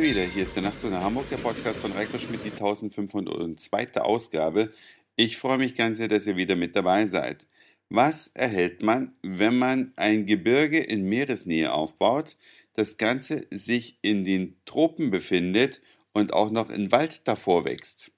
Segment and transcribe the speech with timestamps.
[0.00, 0.22] ja wieder.
[0.22, 4.00] Hier ist der Nachtzug nach Hamburg, der Podcast von Reiko Schmidt, die 1502.
[4.00, 4.72] Ausgabe.
[5.16, 7.46] Ich freue mich ganz sehr, dass ihr wieder mit dabei seid.
[7.88, 12.36] Was erhält man, wenn man ein Gebirge in Meeresnähe aufbaut,
[12.74, 18.10] das Ganze sich in den Tropen befindet und auch noch in Wald davor wächst?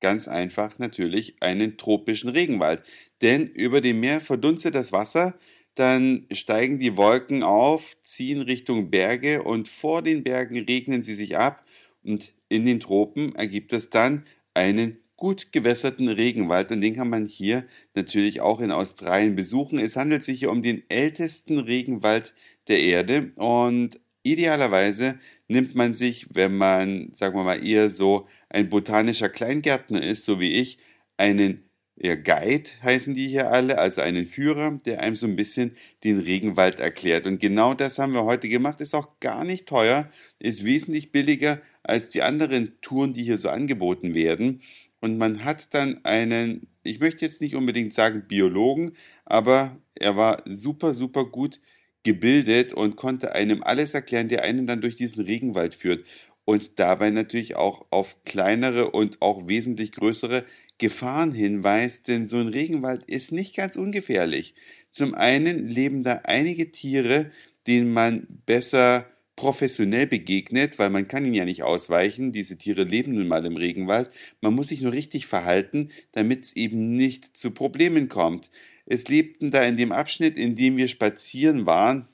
[0.00, 2.82] Ganz einfach natürlich einen tropischen Regenwald.
[3.20, 5.38] Denn über dem Meer verdunstet das Wasser,
[5.76, 11.36] dann steigen die Wolken auf, ziehen Richtung Berge und vor den Bergen regnen sie sich
[11.36, 11.64] ab
[12.02, 17.26] und in den Tropen ergibt es dann einen gut gewässerten Regenwald und den kann man
[17.26, 19.78] hier natürlich auch in Australien besuchen.
[19.78, 22.34] Es handelt sich hier um den ältesten Regenwald
[22.68, 25.18] der Erde und idealerweise
[25.48, 30.40] nimmt man sich, wenn man, sagen wir mal, eher so ein botanischer Kleingärtner ist, so
[30.40, 30.78] wie ich,
[31.16, 31.65] einen
[31.98, 36.18] ja, Guide heißen die hier alle, also einen Führer, der einem so ein bisschen den
[36.18, 37.26] Regenwald erklärt.
[37.26, 38.80] Und genau das haben wir heute gemacht.
[38.82, 43.48] Ist auch gar nicht teuer, ist wesentlich billiger als die anderen Touren, die hier so
[43.48, 44.60] angeboten werden.
[45.00, 48.92] Und man hat dann einen, ich möchte jetzt nicht unbedingt sagen Biologen,
[49.24, 51.60] aber er war super, super gut
[52.02, 56.04] gebildet und konnte einem alles erklären, der einen dann durch diesen Regenwald führt
[56.46, 60.44] und dabei natürlich auch auf kleinere und auch wesentlich größere
[60.78, 64.54] Gefahren hinweist, denn so ein Regenwald ist nicht ganz ungefährlich.
[64.90, 67.30] Zum einen leben da einige Tiere,
[67.66, 72.32] denen man besser professionell begegnet, weil man kann ihnen ja nicht ausweichen.
[72.32, 74.10] Diese Tiere leben nun mal im Regenwald.
[74.40, 78.50] Man muss sich nur richtig verhalten, damit es eben nicht zu Problemen kommt.
[78.86, 82.08] Es lebten da in dem Abschnitt, in dem wir spazieren waren,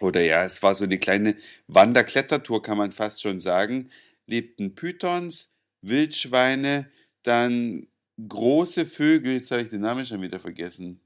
[0.00, 1.36] oder ja, es war so eine kleine
[1.68, 3.90] Wanderklettertour, kann man fast schon sagen,
[4.26, 5.50] lebten Pythons,
[5.82, 6.90] Wildschweine,
[7.24, 7.88] dann
[8.28, 11.00] große Vögel, jetzt habe ich den Namen schon wieder vergessen.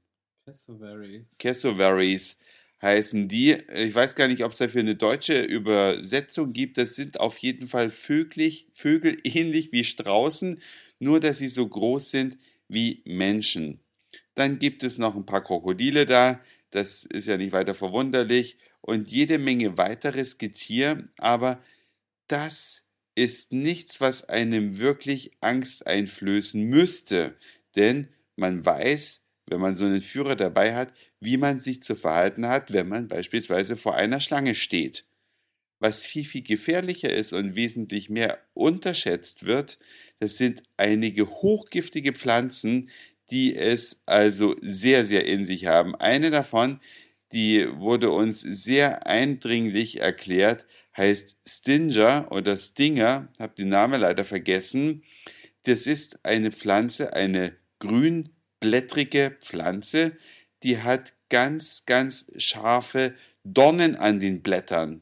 [0.45, 1.37] Cassowaries.
[1.39, 2.37] Cassowaries
[2.81, 3.57] heißen die.
[3.73, 6.77] Ich weiß gar nicht, ob es dafür eine deutsche Übersetzung gibt.
[6.77, 10.61] Das sind auf jeden Fall Vöglich, Vögel ähnlich wie Straußen,
[10.99, 12.37] nur dass sie so groß sind
[12.67, 13.79] wie Menschen.
[14.35, 16.39] Dann gibt es noch ein paar Krokodile da.
[16.71, 18.57] Das ist ja nicht weiter verwunderlich.
[18.81, 21.09] Und jede Menge weiteres Getier.
[21.17, 21.61] Aber
[22.27, 22.83] das
[23.19, 27.35] ist nichts, was einem wirklich Angst einflößen müsste,
[27.75, 28.07] denn
[28.37, 32.71] man weiß, wenn man so einen Führer dabei hat, wie man sich zu verhalten hat,
[32.71, 35.03] wenn man beispielsweise vor einer Schlange steht.
[35.79, 39.79] Was viel, viel gefährlicher ist und wesentlich mehr unterschätzt wird,
[40.19, 42.89] das sind einige hochgiftige Pflanzen,
[43.31, 45.93] die es also sehr, sehr in sich haben.
[45.95, 46.79] Eine davon,
[47.31, 50.65] die wurde uns sehr eindringlich erklärt,
[50.97, 55.03] heißt Stinger oder Stinger, habe den Namen leider vergessen.
[55.63, 60.17] Das ist eine Pflanze, eine grünblättrige Pflanze,
[60.63, 63.13] die hat ganz, ganz scharfe
[63.43, 65.01] Dornen an den Blättern.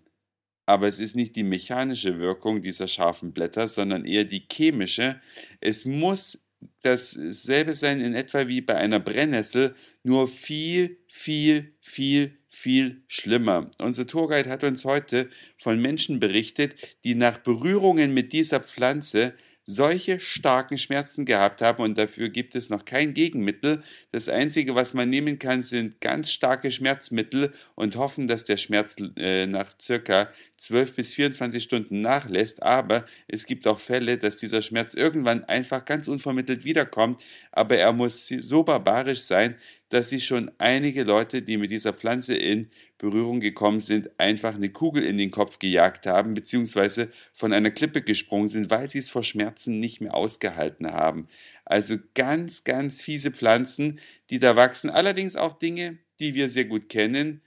[0.66, 5.22] Aber es ist nicht die mechanische Wirkung dieser scharfen Blätter, sondern eher die chemische.
[5.62, 6.40] Es muss
[6.82, 9.76] dasselbe sein in etwa wie bei einer Brennnessel,
[10.08, 13.70] nur viel, viel, viel, viel schlimmer.
[13.78, 19.34] Unser Tourguide hat uns heute von Menschen berichtet, die nach Berührungen mit dieser Pflanze
[19.66, 23.84] solche starken Schmerzen gehabt haben und dafür gibt es noch kein Gegenmittel.
[24.14, 28.96] Das Einzige, was man nehmen kann, sind ganz starke Schmerzmittel und hoffen, dass der Schmerz
[29.18, 32.64] äh, nach circa 12 bis 24 Stunden nachlässt.
[32.64, 37.94] Aber es gibt auch Fälle, dass dieser Schmerz irgendwann einfach ganz unvermittelt wiederkommt, aber er
[37.94, 39.56] muss so barbarisch sein,
[39.90, 44.70] dass sich schon einige Leute, die mit dieser Pflanze in Berührung gekommen sind, einfach eine
[44.70, 49.10] Kugel in den Kopf gejagt haben, beziehungsweise von einer Klippe gesprungen sind, weil sie es
[49.10, 51.28] vor Schmerzen nicht mehr ausgehalten haben.
[51.64, 54.90] Also ganz, ganz fiese Pflanzen, die da wachsen.
[54.90, 57.42] Allerdings auch Dinge, die wir sehr gut kennen.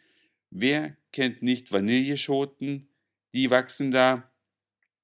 [0.51, 2.90] Wer kennt nicht Vanilleschoten?
[3.33, 4.31] Die wachsen da.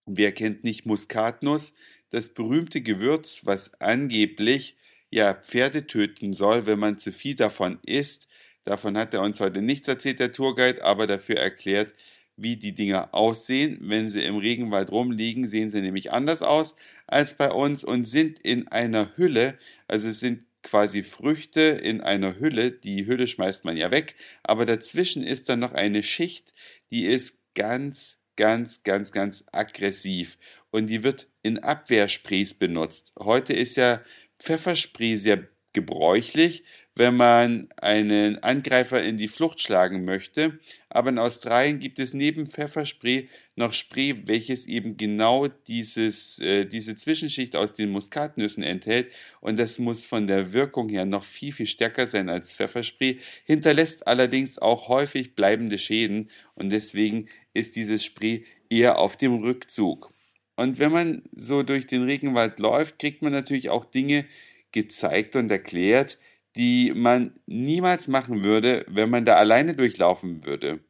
[0.04, 1.74] Wer kennt nicht Muskatnuss?
[2.10, 4.76] Das berühmte Gewürz, was angeblich
[5.10, 8.26] ja Pferde töten soll, wenn man zu viel davon isst.
[8.64, 11.92] Davon hat er uns heute nichts erzählt, der Tourguide, aber dafür erklärt,
[12.36, 13.78] wie die Dinger aussehen.
[13.80, 16.74] Wenn sie im Regenwald rumliegen, sehen sie nämlich anders aus
[17.06, 19.58] als bei uns und sind in einer Hülle.
[19.86, 22.72] Also es sind quasi Früchte in einer Hülle.
[22.72, 26.52] Die Hülle schmeißt man ja weg, aber dazwischen ist dann noch eine Schicht,
[26.90, 30.38] die ist ganz, ganz, ganz, ganz aggressiv
[30.70, 33.12] und die wird in Abwehrsprays benutzt.
[33.18, 34.00] Heute ist ja
[34.38, 36.64] Pfefferspray sehr gebräuchlich,
[36.96, 40.58] wenn man einen Angreifer in die Flucht schlagen möchte.
[40.88, 46.96] Aber in Australien gibt es neben Pfefferspray noch Spray, welches eben genau dieses, äh, diese
[46.96, 49.12] Zwischenschicht aus den Muskatnüssen enthält.
[49.40, 54.06] Und das muss von der Wirkung her noch viel, viel stärker sein als Pfefferspray, hinterlässt
[54.06, 56.30] allerdings auch häufig bleibende Schäden.
[56.54, 60.12] Und deswegen ist dieses Spray eher auf dem Rückzug.
[60.56, 64.24] Und wenn man so durch den Regenwald läuft, kriegt man natürlich auch Dinge
[64.72, 66.18] gezeigt und erklärt,
[66.56, 70.80] die man niemals machen würde, wenn man da alleine durchlaufen würde.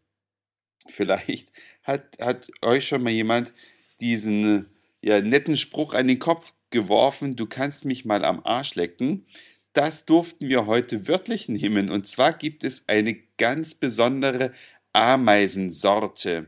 [0.86, 1.50] Vielleicht
[1.82, 3.52] hat, hat euch schon mal jemand
[4.00, 4.66] diesen
[5.02, 9.26] ja, netten Spruch an den Kopf geworfen, du kannst mich mal am Arsch lecken.
[9.72, 11.90] Das durften wir heute wörtlich nehmen.
[11.90, 14.52] Und zwar gibt es eine ganz besondere
[14.96, 16.46] Ameisensorte,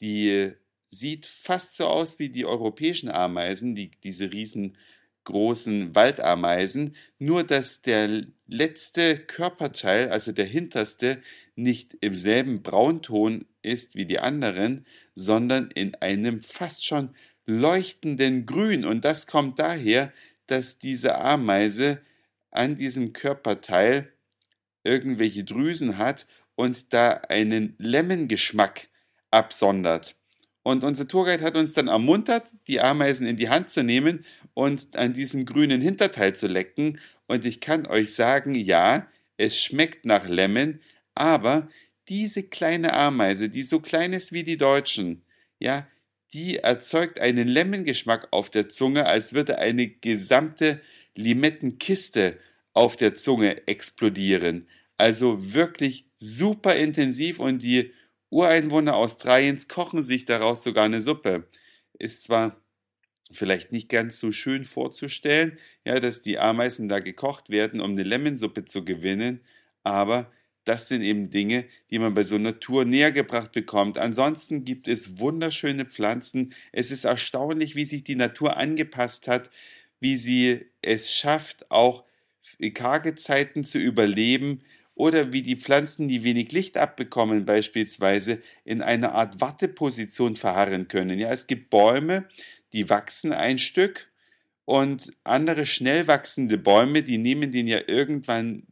[0.00, 0.52] die
[0.86, 8.24] sieht fast so aus wie die europäischen Ameisen, die, diese riesengroßen Waldameisen, nur dass der
[8.46, 11.22] letzte Körperteil, also der hinterste,
[11.56, 17.10] nicht im selben Braunton ist wie die anderen, sondern in einem fast schon
[17.44, 18.86] leuchtenden Grün.
[18.86, 20.10] Und das kommt daher,
[20.46, 22.00] dass diese Ameise
[22.50, 24.10] an diesem Körperteil
[24.84, 28.88] irgendwelche Drüsen hat und da einen Lemmengeschmack
[29.30, 30.16] absondert.
[30.62, 34.94] Und unser Tourguide hat uns dann ermuntert, die Ameisen in die Hand zu nehmen und
[34.94, 37.00] an diesem grünen Hinterteil zu lecken.
[37.26, 39.06] Und ich kann euch sagen, ja,
[39.36, 40.80] es schmeckt nach Lemon,
[41.14, 41.68] aber
[42.08, 45.22] diese kleine Ameise, die so klein ist wie die Deutschen,
[45.58, 45.86] ja,
[46.34, 50.80] die erzeugt einen Lemmengeschmack auf der Zunge, als würde eine gesamte
[51.14, 52.38] Limettenkiste
[52.72, 54.68] auf der Zunge explodieren.
[55.00, 57.94] Also wirklich super intensiv und die
[58.28, 61.48] Ureinwohner Australiens kochen sich daraus sogar eine Suppe.
[61.98, 62.60] Ist zwar
[63.32, 68.02] vielleicht nicht ganz so schön vorzustellen, ja, dass die Ameisen da gekocht werden, um eine
[68.02, 69.40] Lemonsuppe zu gewinnen,
[69.84, 70.30] aber
[70.64, 73.96] das sind eben Dinge, die man bei so einer Tour näher gebracht bekommt.
[73.96, 76.52] Ansonsten gibt es wunderschöne Pflanzen.
[76.72, 79.48] Es ist erstaunlich, wie sich die Natur angepasst hat,
[79.98, 82.04] wie sie es schafft, auch
[82.74, 84.62] karge Zeiten zu überleben
[84.94, 91.18] oder wie die Pflanzen, die wenig Licht abbekommen, beispielsweise in einer Art Warteposition verharren können.
[91.18, 92.28] Ja, es gibt Bäume,
[92.72, 94.10] die wachsen ein Stück
[94.64, 98.66] und andere schnell wachsende Bäume, die nehmen denen ja irgendwann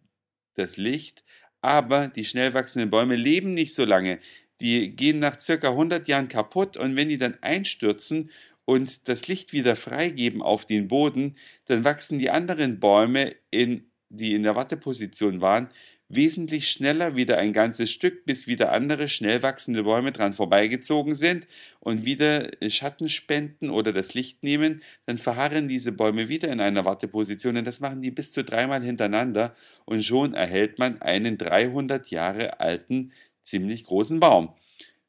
[0.54, 1.24] das Licht
[1.60, 4.20] aber die schnell wachsenden Bäume leben nicht so lange.
[4.60, 8.30] Die gehen nach circa 100 Jahren kaputt und wenn die dann einstürzen
[8.64, 11.36] und das Licht wieder freigeben auf den Boden,
[11.66, 15.68] dann wachsen die anderen Bäume, in, die in der Warteposition waren,
[16.08, 21.46] wesentlich schneller wieder ein ganzes Stück, bis wieder andere schnell wachsende Bäume dran vorbeigezogen sind
[21.80, 26.84] und wieder Schatten spenden oder das Licht nehmen, dann verharren diese Bäume wieder in einer
[26.84, 32.10] Warteposition und das machen die bis zu dreimal hintereinander und schon erhält man einen 300
[32.10, 33.12] Jahre alten,
[33.42, 34.54] ziemlich großen Baum.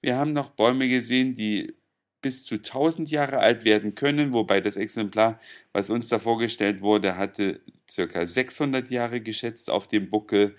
[0.02, 1.74] Wir haben noch Bäume gesehen, die
[2.22, 5.40] bis zu 1000 Jahre alt werden können, wobei das Exemplar,
[5.72, 10.56] was uns da vorgestellt wurde, hatte circa 600 Jahre geschätzt auf dem Buckel.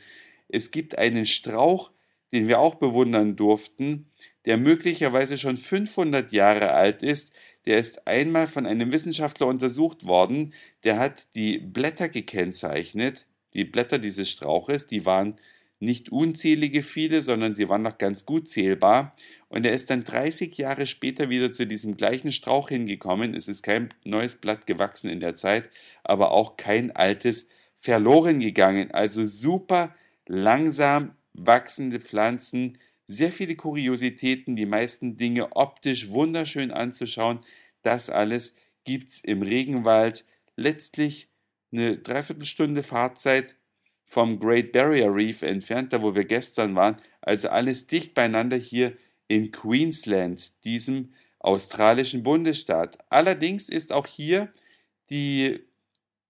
[0.52, 1.90] Es gibt einen Strauch,
[2.32, 4.06] den wir auch bewundern durften,
[4.46, 7.32] der möglicherweise schon 500 Jahre alt ist.
[7.66, 10.54] Der ist einmal von einem Wissenschaftler untersucht worden.
[10.84, 13.26] Der hat die Blätter gekennzeichnet.
[13.54, 15.36] Die Blätter dieses Strauches, die waren
[15.80, 19.16] nicht unzählige viele, sondern sie waren noch ganz gut zählbar.
[19.48, 23.34] Und er ist dann 30 Jahre später wieder zu diesem gleichen Strauch hingekommen.
[23.34, 25.64] Es ist kein neues Blatt gewachsen in der Zeit,
[26.04, 27.48] aber auch kein altes
[27.78, 28.90] verloren gegangen.
[28.90, 29.94] Also super
[30.26, 37.40] langsam wachsende Pflanzen, sehr viele Kuriositäten, die meisten Dinge optisch wunderschön anzuschauen.
[37.82, 40.24] Das alles gibt's im Regenwald.
[40.54, 41.28] Letztlich
[41.72, 43.56] eine Dreiviertelstunde Fahrzeit
[44.06, 47.00] vom Great Barrier Reef entfernt, da wo wir gestern waren.
[47.20, 48.96] Also alles dicht beieinander hier
[49.28, 52.98] in Queensland, diesem australischen Bundesstaat.
[53.08, 54.52] Allerdings ist auch hier
[55.10, 55.60] die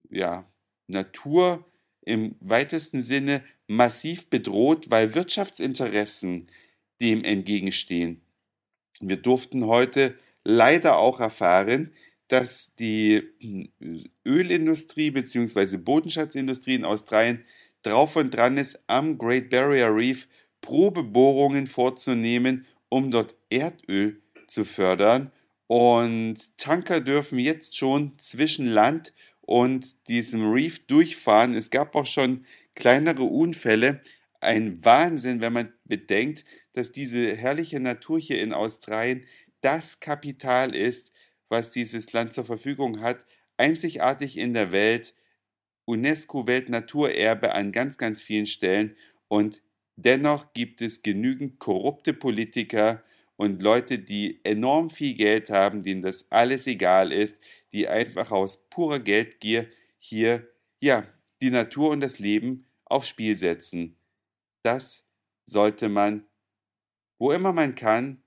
[0.09, 0.45] ja,
[0.87, 1.65] Natur
[2.01, 6.47] im weitesten Sinne massiv bedroht, weil Wirtschaftsinteressen
[7.01, 8.21] dem entgegenstehen.
[8.99, 11.93] Wir durften heute leider auch erfahren,
[12.27, 13.23] dass die
[14.25, 15.77] Ölindustrie bzw.
[15.77, 17.45] Bodenschatzindustrie in Australien
[17.81, 20.27] drauf und dran ist, am Great Barrier Reef
[20.59, 25.31] Probebohrungen vorzunehmen, um dort Erdöl zu fördern.
[25.67, 31.55] Und Tanker dürfen jetzt schon zwischen Land und diesem Reef durchfahren.
[31.55, 34.01] Es gab auch schon kleinere Unfälle.
[34.39, 39.25] Ein Wahnsinn, wenn man bedenkt, dass diese herrliche Natur hier in Australien
[39.61, 41.11] das Kapital ist,
[41.49, 43.23] was dieses Land zur Verfügung hat.
[43.57, 45.13] Einzigartig in der Welt.
[45.85, 48.95] UNESCO Weltnaturerbe an ganz, ganz vielen Stellen.
[49.27, 49.61] Und
[49.95, 53.03] dennoch gibt es genügend korrupte Politiker
[53.35, 57.37] und Leute, die enorm viel Geld haben, denen das alles egal ist,
[57.73, 60.47] die einfach aus purer Geldgier hier,
[60.79, 61.05] ja,
[61.41, 63.97] die Natur und das Leben aufs Spiel setzen.
[64.63, 65.05] Das
[65.45, 66.25] sollte man,
[67.19, 68.23] wo immer man kann,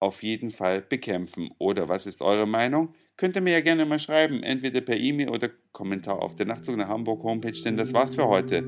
[0.00, 1.50] auf jeden Fall bekämpfen.
[1.58, 2.94] Oder was ist eure Meinung?
[3.16, 6.76] Könnt ihr mir ja gerne mal schreiben, entweder per E-Mail oder Kommentar auf der Nachtzug
[6.76, 8.62] nach Hamburg Homepage, denn das war's für heute.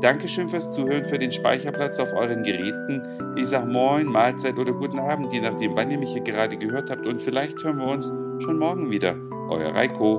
[0.00, 3.00] Dankeschön fürs Zuhören, für den Speicherplatz auf euren Geräten.
[3.36, 6.90] Ich sag Moin, Mahlzeit oder guten Abend, je nachdem, wann ihr mich hier gerade gehört
[6.90, 7.06] habt.
[7.06, 8.06] Und vielleicht hören wir uns
[8.42, 9.16] schon morgen wieder.
[9.48, 10.18] Euer Reiko.